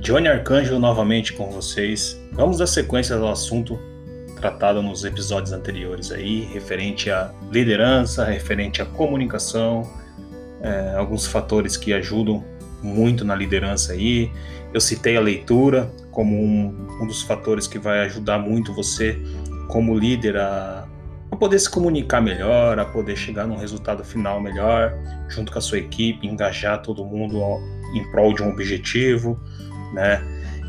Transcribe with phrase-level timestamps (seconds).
[0.00, 2.18] Johnny Arcanjo novamente com vocês.
[2.32, 3.78] Vamos dar sequência ao assunto
[4.40, 9.86] tratado nos episódios anteriores aí, referente à liderança, referente à comunicação,
[10.62, 12.42] é, alguns fatores que ajudam
[12.82, 14.32] muito na liderança aí.
[14.72, 19.20] Eu citei a leitura como um, um dos fatores que vai ajudar muito você
[19.68, 20.88] como líder a,
[21.30, 24.94] a poder se comunicar melhor, a poder chegar num resultado final melhor,
[25.28, 27.38] junto com a sua equipe, engajar todo mundo
[27.94, 29.38] em prol de um objetivo,
[29.92, 30.22] né?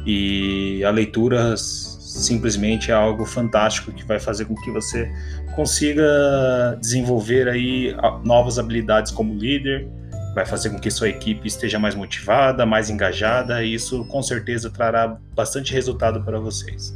[0.06, 5.12] E a leitura simplesmente é algo fantástico que vai fazer com que você
[5.56, 9.88] consiga desenvolver aí novas habilidades como líder,
[10.34, 14.70] vai fazer com que sua equipe esteja mais motivada, mais engajada, e isso com certeza
[14.70, 16.94] trará bastante resultado para vocês.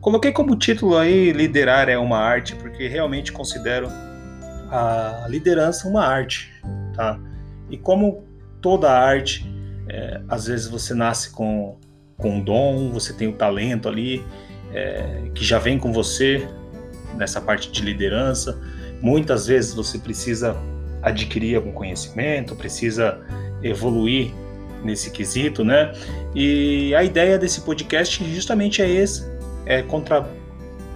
[0.00, 3.88] Coloquei como título aí liderar é uma arte, porque realmente considero
[4.70, 6.50] a liderança uma arte,
[6.94, 7.18] tá?
[7.70, 8.24] E como
[8.60, 9.46] toda arte,
[9.90, 11.76] é, às vezes você nasce com,
[12.16, 14.24] com dom, você tem o talento ali,
[14.72, 16.46] é, que já vem com você
[17.16, 18.56] nessa parte de liderança.
[19.02, 20.56] Muitas vezes você precisa
[21.02, 23.18] adquirir algum conhecimento, precisa
[23.62, 24.32] evoluir
[24.84, 25.92] nesse quesito, né?
[26.34, 29.24] E a ideia desse podcast justamente é esse,
[29.66, 30.24] é, contra,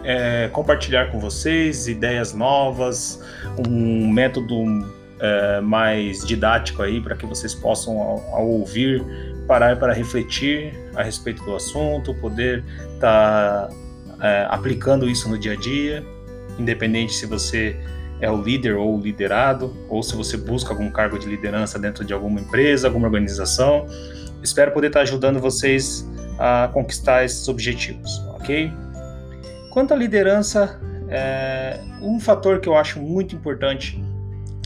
[0.05, 3.21] é compartilhar com vocês ideias novas,
[3.67, 4.55] um método
[5.25, 9.03] é, mais didático aí para que vocês possam ao, ao, ouvir
[9.49, 12.63] parar para refletir a respeito do assunto, poder
[12.95, 13.75] estar tá,
[14.21, 16.05] é, aplicando isso no dia a dia,
[16.59, 17.75] independente se você
[18.21, 22.05] é o líder ou o liderado, ou se você busca algum cargo de liderança dentro
[22.05, 23.87] de alguma empresa, alguma organização.
[24.43, 26.07] Espero poder estar ajudando vocês
[26.39, 28.71] a conquistar esses objetivos, ok?
[29.71, 34.04] Quanto à liderança, é, um fator que eu acho muito importante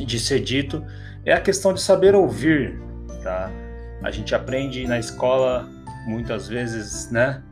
[0.04, 0.84] de ser dito
[1.24, 2.78] é a questão de saber ouvir,
[3.22, 3.50] tá?
[4.02, 5.68] A gente aprende na escola
[6.06, 7.42] muitas vezes, né?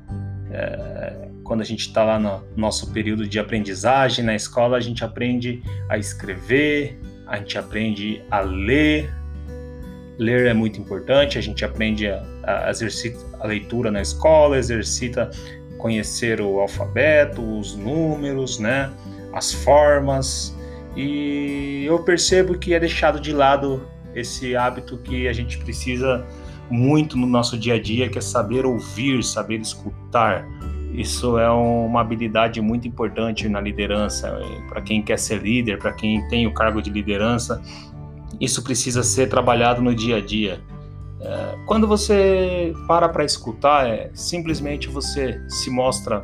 [0.51, 5.05] É, quando a gente está lá no nosso período de aprendizagem na escola, a gente
[5.05, 9.13] aprende a escrever, a gente aprende a ler.
[10.18, 15.30] Ler é muito importante, a gente aprende a, a exercita a leitura na escola, exercita
[15.78, 18.90] conhecer o alfabeto, os números, né?
[19.33, 20.57] As formas.
[20.96, 26.24] E eu percebo que é deixado de lado esse hábito que a gente precisa
[26.70, 30.48] muito no nosso dia a dia, que é saber ouvir, saber escutar.
[30.95, 36.27] Isso é uma habilidade muito importante na liderança, para quem quer ser líder, para quem
[36.29, 37.63] tem o cargo de liderança.
[38.40, 40.61] Isso precisa ser trabalhado no dia a dia.
[41.20, 46.23] É, quando você para para escutar, é, simplesmente você se mostra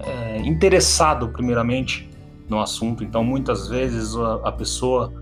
[0.00, 2.09] é, interessado, primeiramente,
[2.50, 3.04] no assunto.
[3.04, 5.12] Então, muitas vezes a, a pessoa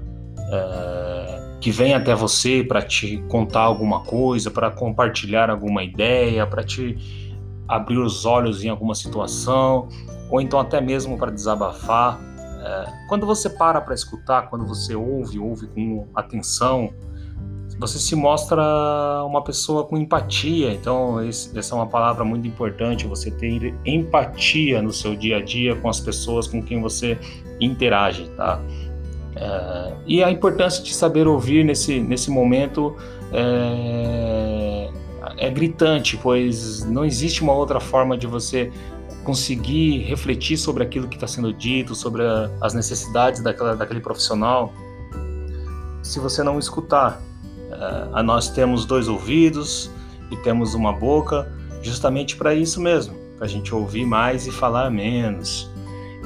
[0.50, 6.65] é, que vem até você para te contar alguma coisa, para compartilhar alguma ideia, para
[6.65, 6.97] te
[7.69, 9.88] abrir os olhos em alguma situação,
[10.31, 12.19] ou então até mesmo para desabafar.
[12.65, 16.91] É, quando você para para escutar, quando você ouve, ouve com atenção,
[17.78, 18.61] você se mostra
[19.25, 20.72] uma pessoa com empatia.
[20.72, 23.06] Então, esse, essa é uma palavra muito importante.
[23.06, 27.17] Você ter empatia no seu dia a dia com as pessoas com quem você
[27.61, 28.61] interage, tá?
[29.37, 32.97] É, e a importância de saber ouvir nesse, nesse momento
[33.33, 34.91] é,
[35.37, 38.72] é gritante, pois não existe uma outra forma de você
[39.22, 44.72] conseguir refletir sobre aquilo que está sendo dito, sobre a, as necessidades daquela, daquele profissional,
[46.03, 47.28] se você não escutar.
[47.69, 49.91] Uh, nós temos dois ouvidos
[50.31, 51.51] e temos uma boca,
[51.83, 55.71] justamente para isso mesmo, para a gente ouvir mais e falar menos.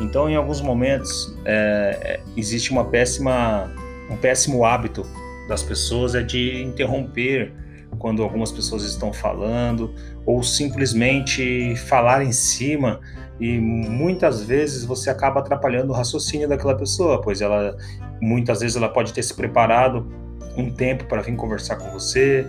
[0.01, 3.71] Então, em alguns momentos, é, existe uma péssima,
[4.11, 5.07] um péssimo hábito
[5.49, 7.53] das pessoas é de interromper
[7.99, 13.01] quando algumas pessoas estão falando ou simplesmente falar em cima
[13.39, 17.77] e muitas vezes você acaba atrapalhando o raciocínio daquela pessoa, pois ela
[18.21, 20.07] muitas vezes ela pode ter se preparado
[20.57, 22.47] um tempo para vir conversar com você,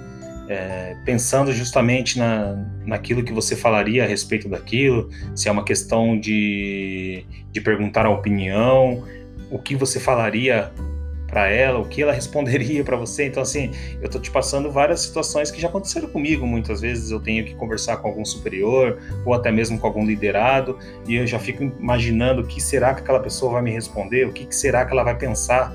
[0.50, 2.55] é, pensando justamente na,
[2.85, 8.09] naquilo que você falaria a respeito daquilo, se é uma questão de, de perguntar a
[8.09, 9.03] opinião,
[9.50, 10.71] o que você falaria
[11.27, 13.25] para ela, o que ela responderia para você.
[13.25, 13.71] Então, assim,
[14.01, 16.45] eu tô te passando várias situações que já aconteceram comigo.
[16.45, 20.77] Muitas vezes eu tenho que conversar com algum superior ou até mesmo com algum liderado
[21.07, 24.31] e eu já fico imaginando o que será que aquela pessoa vai me responder, o
[24.31, 25.73] que será que ela vai pensar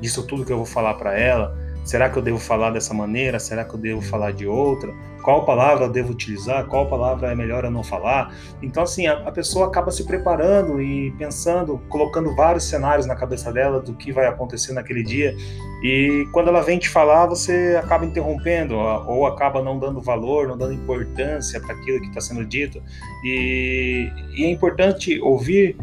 [0.00, 3.38] disso tudo que eu vou falar para ela Será que eu devo falar dessa maneira?
[3.38, 4.92] Será que eu devo falar de outra?
[5.22, 6.66] Qual palavra eu devo utilizar?
[6.66, 8.34] Qual palavra é melhor eu não falar?
[8.62, 13.52] Então, assim, a, a pessoa acaba se preparando e pensando, colocando vários cenários na cabeça
[13.52, 15.34] dela do que vai acontecer naquele dia.
[15.82, 20.56] E quando ela vem te falar, você acaba interrompendo ou acaba não dando valor, não
[20.56, 22.82] dando importância para aquilo que está sendo dito.
[23.24, 25.76] E, e é importante ouvir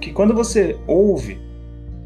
[0.00, 1.40] que quando você ouve,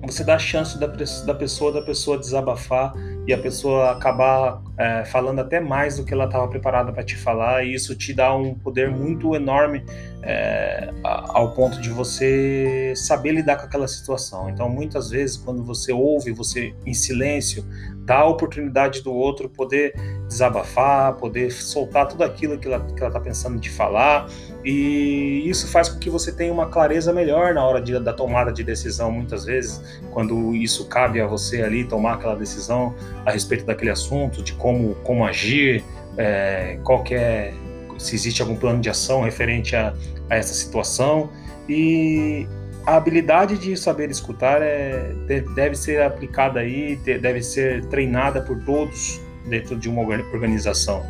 [0.06, 2.94] você dá a chance da, da pessoa da pessoa desabafar
[3.31, 7.15] e a pessoa acabar é, falando até mais do que ela estava preparada para te
[7.15, 9.85] falar e isso te dá um poder muito enorme
[10.23, 14.49] é, ao ponto de você saber lidar com aquela situação.
[14.49, 17.62] Então, muitas vezes, quando você ouve, você em silêncio,
[18.05, 19.94] dá a oportunidade do outro poder
[20.27, 24.29] desabafar, poder soltar tudo aquilo que ela está pensando de falar,
[24.65, 28.53] e isso faz com que você tenha uma clareza melhor na hora de, da tomada
[28.53, 32.94] de decisão, muitas vezes, quando isso cabe a você ali tomar aquela decisão
[33.25, 34.69] a respeito daquele assunto, de como,
[35.05, 35.84] como agir,
[36.17, 37.52] é, qual é
[37.99, 39.94] se existe algum plano de ação referente a,
[40.28, 41.31] a essa situação.
[41.69, 42.46] E
[42.87, 45.12] a habilidade de saber escutar é,
[45.55, 51.05] deve ser aplicada aí, deve ser treinada por todos dentro de uma organização.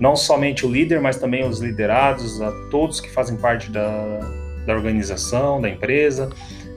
[0.00, 4.20] Não somente o líder, mas também os liderados, a todos que fazem parte da,
[4.66, 6.30] da organização, da empresa.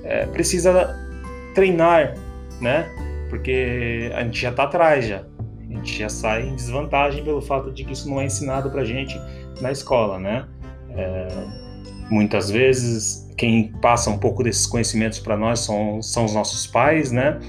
[0.03, 0.95] É, precisa
[1.53, 2.15] treinar,
[2.59, 2.89] né?
[3.29, 5.23] Porque a gente já está atrás já.
[5.71, 8.83] A gente já sai em desvantagem pelo fato de que isso não é ensinado para
[8.83, 9.19] gente
[9.61, 10.45] na escola, né?
[10.89, 11.27] É,
[12.09, 17.11] muitas vezes quem passa um pouco desses conhecimentos para nós são, são os nossos pais,
[17.11, 17.39] né?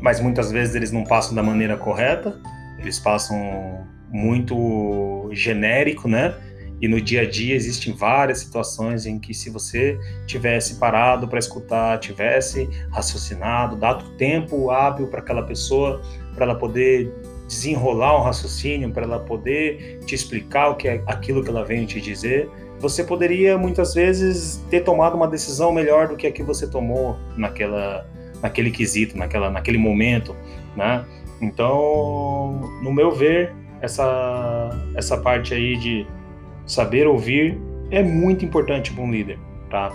[0.00, 2.40] Mas muitas vezes eles não passam da maneira correta,
[2.78, 6.34] eles passam muito genérico, né?
[6.80, 11.38] E no dia a dia existem várias situações em que se você tivesse parado para
[11.38, 16.00] escutar, tivesse raciocinado, dado tempo hábil para aquela pessoa,
[16.34, 17.12] para ela poder
[17.50, 21.84] desenrolar um raciocínio, para ela poder te explicar o que é aquilo que ela vem
[21.84, 22.48] te dizer,
[22.78, 27.16] você poderia muitas vezes ter tomado uma decisão melhor do que a que você tomou
[27.36, 28.06] naquela,
[28.40, 30.34] naquele quesito, naquela, naquele momento,
[30.76, 31.04] né?
[31.42, 36.06] Então, no meu ver, essa, essa parte aí de
[36.64, 37.60] saber ouvir
[37.90, 39.90] é muito importante para um líder, tá?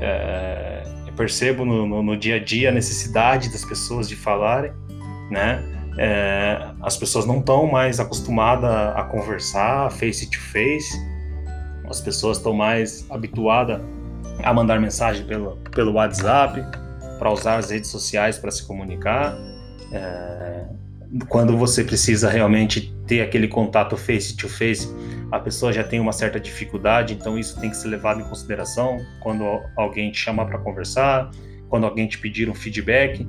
[0.00, 4.72] É, eu percebo no, no, no, dia a dia a necessidade das pessoas de falarem,
[5.30, 5.75] né?
[5.98, 10.94] É, as pessoas não estão mais acostumadas a conversar face to face,
[11.88, 13.80] as pessoas estão mais habituadas
[14.42, 16.62] a mandar mensagem pelo, pelo WhatsApp,
[17.18, 19.36] para usar as redes sociais para se comunicar.
[19.92, 20.64] É,
[21.28, 24.88] quando você precisa realmente ter aquele contato face to face,
[25.30, 28.98] a pessoa já tem uma certa dificuldade, então isso tem que ser levado em consideração
[29.20, 29.44] quando
[29.76, 31.30] alguém te chamar para conversar,
[31.68, 33.26] quando alguém te pedir um feedback.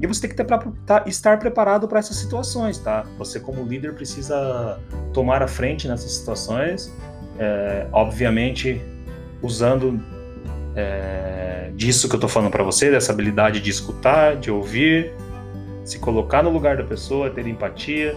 [0.00, 3.04] E você tem que ter pra, tá, estar preparado para essas situações, tá?
[3.18, 4.80] Você, como líder, precisa
[5.12, 6.92] tomar a frente nessas situações,
[7.38, 8.80] é, obviamente
[9.42, 10.00] usando
[10.74, 15.12] é, disso que eu estou falando para você, dessa habilidade de escutar, de ouvir,
[15.84, 18.16] se colocar no lugar da pessoa, ter empatia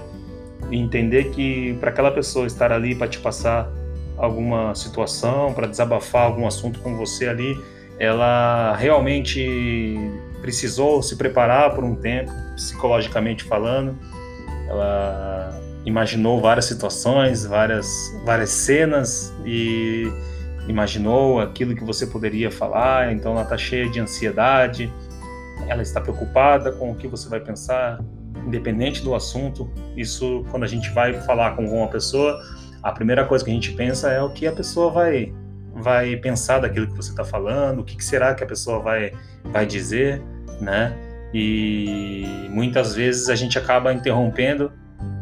[0.72, 3.70] e entender que para aquela pessoa estar ali para te passar
[4.18, 7.60] alguma situação, para desabafar algum assunto com você ali,
[8.00, 9.98] ela realmente
[10.44, 13.98] precisou se preparar por um tempo, psicologicamente falando.
[14.68, 17.88] Ela imaginou várias situações, várias,
[18.26, 20.12] várias cenas e
[20.68, 24.92] imaginou aquilo que você poderia falar, então ela está cheia de ansiedade,
[25.70, 28.04] ela está preocupada com o que você vai pensar,
[28.46, 29.72] independente do assunto.
[29.96, 32.38] Isso, quando a gente vai falar com uma pessoa,
[32.82, 35.34] a primeira coisa que a gente pensa é o que a pessoa vai
[35.76, 39.12] vai pensar daquilo que você está falando, o que, que, será que a pessoa vai
[39.46, 40.22] vai dizer,
[40.60, 40.94] né?
[41.34, 44.72] E muitas vezes a gente acaba interrompendo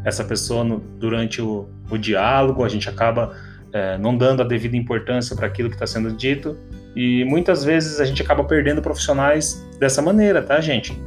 [0.04, 3.36] essa pessoa no, durante o, o, diálogo, a gente acaba
[3.72, 6.58] é, não dando a devida importância para aquilo que está sendo dito
[6.96, 10.98] e muitas vezes a gente acaba perdendo profissionais dessa maneira, tá, gente?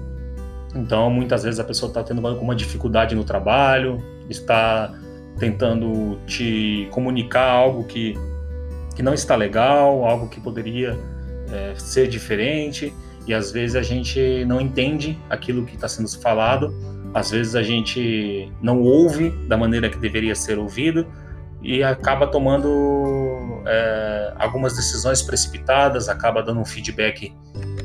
[0.74, 4.92] Então, muitas vezes a pessoa está tendo alguma dificuldade no trabalho, está
[5.38, 8.14] tentando te comunicar algo que,
[8.96, 10.96] que não está legal, algo que poderia
[11.52, 12.92] é, ser diferente,
[13.26, 16.74] e às vezes a gente não entende aquilo que está sendo falado,
[17.12, 21.06] às vezes a gente não ouve da maneira que deveria ser ouvido,
[21.62, 27.32] e acaba tomando é, algumas decisões precipitadas, acaba dando um feedback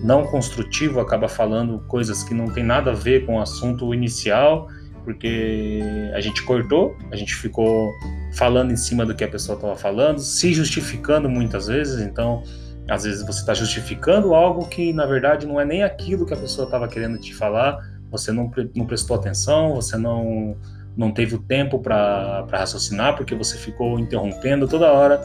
[0.04, 4.68] não construtivo, acaba falando coisas que não tem nada a ver com o assunto inicial,
[5.06, 5.82] porque
[6.14, 7.90] a gente cortou, a gente ficou
[8.34, 12.44] falando em cima do que a pessoa estava falando, se justificando muitas vezes, então
[12.90, 16.38] às vezes você está justificando algo que na verdade não é nem aquilo que a
[16.38, 17.78] pessoa estava querendo te falar,
[18.10, 20.58] você não, não prestou atenção, você não,
[20.98, 25.22] não teve o tempo para raciocinar, porque você ficou interrompendo toda hora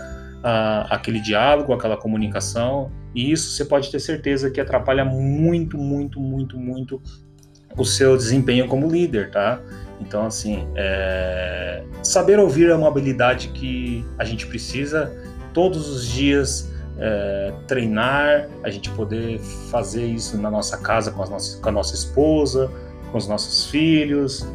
[0.90, 6.58] aquele diálogo, aquela comunicação, e isso você pode ter certeza que atrapalha muito, muito, muito,
[6.58, 7.00] muito
[7.78, 9.58] o seu desempenho como líder, tá?
[10.00, 11.82] Então, assim, é...
[12.02, 15.10] saber ouvir é uma habilidade que a gente precisa
[15.54, 19.38] todos os dias é, treinar, a gente poder
[19.70, 22.70] fazer isso na nossa casa com, nossas, com a nossa esposa,
[23.10, 24.46] com os nossos filhos,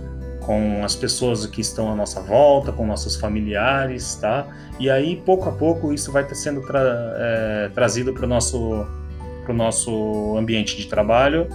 [0.41, 4.47] com as pessoas que estão à nossa volta, com nossos familiares, tá?
[4.79, 6.81] E aí, pouco a pouco, isso vai sendo tra
[7.17, 8.85] é, trazido para o nosso,
[9.47, 11.47] nosso ambiente de trabalho,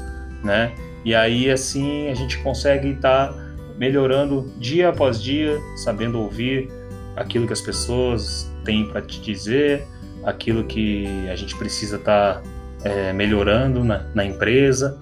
[0.42, 0.72] né?
[1.04, 3.44] E aí, assim, a gente consegue estar tá
[3.76, 6.70] melhorando dia após dia, sabendo ouvir
[7.16, 9.86] aquilo que as pessoas têm para te dizer,
[10.24, 12.42] aquilo que a gente precisa estar tá,
[12.84, 14.98] é, melhorando na, na, empresa,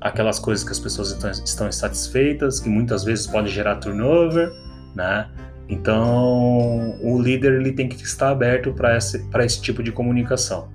[0.00, 4.50] aquelas coisas que as pessoas estão, estão insatisfeitas, que muitas vezes podem gerar turnover,
[4.94, 5.28] né?
[5.68, 10.68] Então, o líder ele tem que estar aberto para esse, esse tipo de comunicação.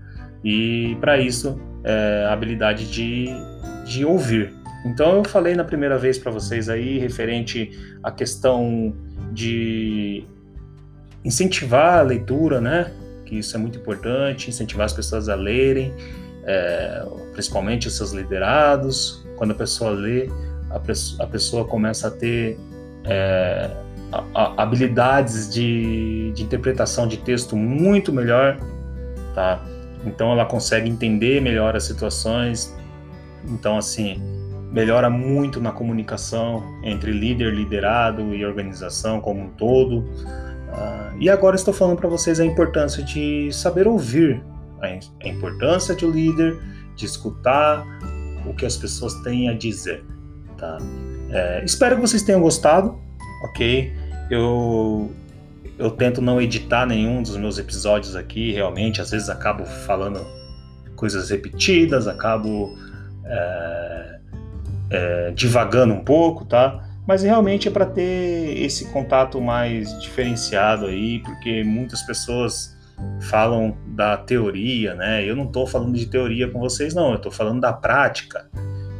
[0.44, 3.28] E para isso, é, a habilidade de,
[3.86, 4.54] de ouvir.
[4.86, 7.72] Então, eu falei na primeira vez para vocês aí, referente
[8.02, 8.96] à questão
[9.34, 10.24] de
[11.26, 12.92] incentivar a leitura, né?
[13.26, 15.94] Que isso é muito importante, incentivar as pessoas a lerem,
[16.44, 19.26] é, principalmente os seus liderados.
[19.36, 20.30] Quando a pessoa lê,
[20.70, 20.78] a,
[21.24, 22.58] a pessoa começa a ter
[23.04, 23.72] é,
[24.12, 28.58] a, a, habilidades de, de interpretação de texto muito melhor,
[29.34, 29.64] tá?
[30.06, 32.76] Então ela consegue entender melhor as situações.
[33.48, 34.22] Então, assim,
[34.72, 40.04] melhora muito na comunicação entre líder, liderado e organização como um todo.
[40.76, 44.44] Uh, e agora estou falando para vocês a importância de saber ouvir,
[44.82, 46.60] a importância de um líder,
[46.96, 47.86] de escutar
[48.46, 50.04] o que as pessoas têm a dizer.
[50.58, 50.78] Tá?
[51.30, 53.00] É, espero que vocês tenham gostado,
[53.44, 53.94] ok?
[54.30, 55.12] Eu,
[55.78, 60.26] eu tento não editar nenhum dos meus episódios aqui, realmente, às vezes acabo falando
[60.96, 62.78] coisas repetidas, acabo
[63.26, 64.20] é,
[64.90, 66.85] é, divagando um pouco, tá?
[67.08, 72.76] Mas realmente é para ter esse contato mais diferenciado aí, porque muitas pessoas
[73.22, 75.24] falam da teoria, né?
[75.24, 78.50] Eu não estou falando de teoria com vocês, não, eu estou falando da prática.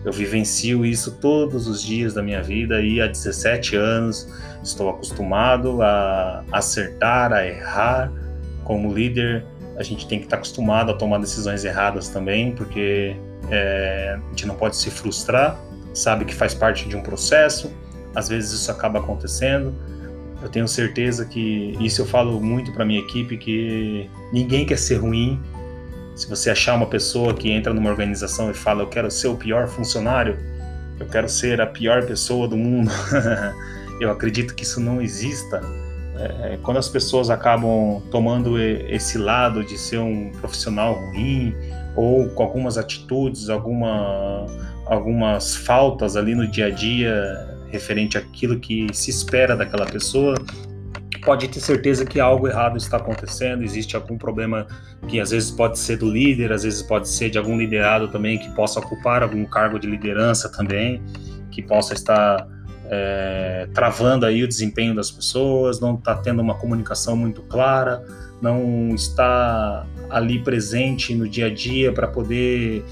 [0.04, 4.30] Eu vivencio isso todos os dias da minha vida e há 17 anos
[4.62, 8.12] estou acostumado a acertar, a errar.
[8.64, 9.44] Como líder,
[9.78, 13.16] a gente tem que estar acostumado a tomar decisões erradas também, porque
[13.50, 15.60] é, a gente não pode se frustrar,
[15.94, 17.72] sabe que faz parte de um processo
[18.16, 19.74] às vezes isso acaba acontecendo.
[20.42, 24.98] Eu tenho certeza que isso eu falo muito para minha equipe que ninguém quer ser
[24.98, 25.40] ruim.
[26.16, 29.36] Se você achar uma pessoa que entra numa organização e fala eu quero ser o
[29.36, 30.38] pior funcionário,
[31.00, 32.90] eu quero ser a pior pessoa do mundo,
[34.00, 35.62] eu acredito que isso não exista.
[36.18, 41.54] É, quando as pessoas acabam tomando esse lado de ser um profissional ruim
[41.94, 44.46] ou com algumas atitudes, alguma,
[44.86, 50.36] algumas faltas ali no dia a dia referente àquilo que se espera daquela pessoa,
[51.26, 54.68] pode ter certeza que algo errado está acontecendo, existe algum problema
[55.08, 58.38] que às vezes pode ser do líder, às vezes pode ser de algum liderado também
[58.38, 61.02] que possa ocupar algum cargo de liderança também,
[61.52, 62.48] que possa estar
[62.90, 68.04] é, travando aí o desempenho das pessoas, não está tendo uma comunicação muito clara,
[68.42, 72.84] não está ali presente no dia a dia para poder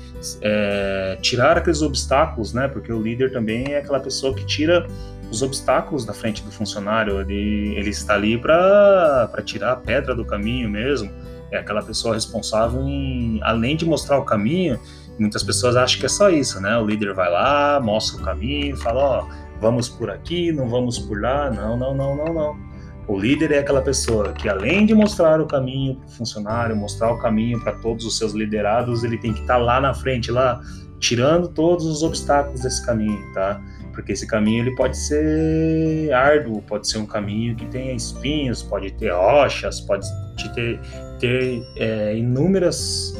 [0.41, 2.67] é, tirar aqueles obstáculos, né?
[2.67, 4.87] Porque o líder também é aquela pessoa que tira
[5.29, 7.19] os obstáculos da frente do funcionário.
[7.21, 11.11] Ele, ele está ali para tirar a pedra do caminho mesmo.
[11.51, 14.79] É aquela pessoa responsável em, além de mostrar o caminho,
[15.19, 16.75] muitas pessoas acham que é só isso, né?
[16.77, 19.27] O líder vai lá, mostra o caminho, fala, ó,
[19.61, 21.51] vamos por aqui, não vamos por lá.
[21.51, 22.72] Não, não, não, não, não
[23.07, 27.11] o líder é aquela pessoa que, além de mostrar o caminho para o funcionário, mostrar
[27.11, 30.31] o caminho para todos os seus liderados, ele tem que estar tá lá na frente,
[30.31, 30.61] lá,
[30.99, 33.61] tirando todos os obstáculos desse caminho, tá?
[33.91, 38.91] Porque esse caminho ele pode ser árduo, pode ser um caminho que tenha espinhos, pode
[38.93, 40.07] ter rochas, pode
[40.55, 40.79] ter,
[41.19, 43.13] ter é, inúmeras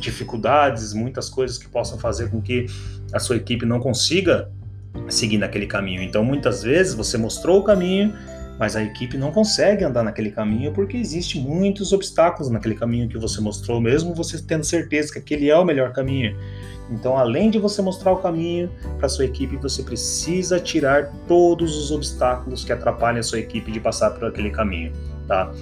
[0.00, 2.66] dificuldades, muitas coisas que possam fazer com que
[3.12, 4.50] a sua equipe não consiga
[5.08, 6.02] seguir naquele caminho.
[6.02, 8.12] Então, muitas vezes você mostrou o caminho
[8.58, 13.16] mas a equipe não consegue andar naquele caminho porque existe muitos obstáculos naquele caminho que
[13.16, 16.36] você mostrou, mesmo você tendo certeza que aquele é o melhor caminho.
[16.90, 21.90] Então, além de você mostrar o caminho para sua equipe, você precisa tirar todos os
[21.90, 24.92] obstáculos que atrapalham a sua equipe de passar por aquele caminho.
[25.26, 25.52] tá?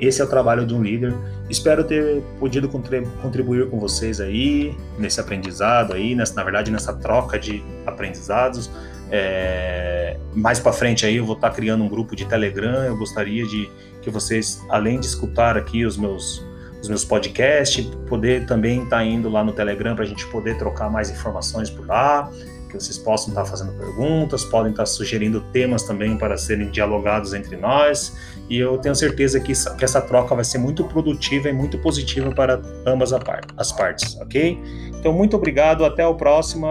[0.00, 1.14] Esse é o trabalho de um líder.
[1.48, 7.38] Espero ter podido contribuir com vocês aí nesse aprendizado aí, nessa, na verdade nessa troca
[7.38, 8.68] de aprendizados.
[9.14, 12.82] É, mais para frente aí eu vou estar tá criando um grupo de Telegram.
[12.84, 16.42] Eu gostaria de que vocês, além de escutar aqui os meus
[16.80, 20.58] os meus podcasts, poder também estar tá indo lá no Telegram para a gente poder
[20.58, 22.28] trocar mais informações por lá,
[22.68, 26.70] que vocês possam estar tá fazendo perguntas, podem estar tá sugerindo temas também para serem
[26.70, 28.16] dialogados entre nós.
[28.50, 32.34] E eu tenho certeza que, que essa troca vai ser muito produtiva e muito positiva
[32.34, 33.12] para ambas
[33.56, 34.58] as partes, ok?
[34.98, 36.66] Então, muito obrigado, até o próximo.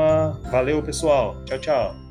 [0.51, 1.41] Valeu, pessoal.
[1.45, 2.10] Tchau, tchau.